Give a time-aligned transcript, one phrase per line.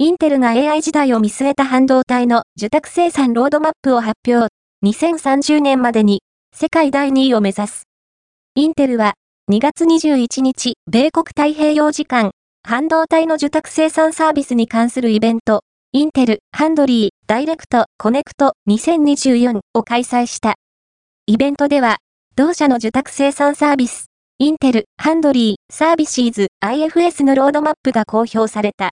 [0.00, 4.46] インテルが AI 時代を見据えた半導体の受託生産ロードマップを発表。
[4.86, 6.22] 2030年までに
[6.54, 7.82] 世界第2位を目指す。
[8.54, 9.14] インテルは
[9.50, 12.30] 2月21日、米国太平洋時間、
[12.62, 20.54] 半導体の受託生産サービスに関するイベント、インテル、ファウンドリー、ダイレクト、コネクト2024を開催した。
[21.26, 21.96] イベントでは、
[22.36, 24.04] 同社の受託生産サービス、
[24.38, 28.86] インテル、ファウンドリー、サービシーズ、IFS のロードマップが公表された。